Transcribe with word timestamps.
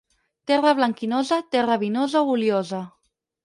Terra 0.51 0.71
blanquinosa, 0.79 1.37
terra 1.53 1.77
vinosa 1.85 2.25
o 2.25 2.27
oliosa. 2.35 2.81